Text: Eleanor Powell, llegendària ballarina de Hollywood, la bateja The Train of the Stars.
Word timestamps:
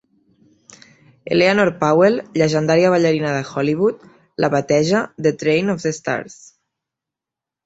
Eleanor 1.35 1.69
Powell, 1.83 2.17
llegendària 2.43 2.93
ballarina 2.93 3.35
de 3.35 3.43
Hollywood, 3.51 4.09
la 4.45 4.51
bateja 4.55 5.03
The 5.29 5.35
Train 5.45 5.71
of 5.77 5.87
the 5.87 5.93
Stars. 5.99 6.41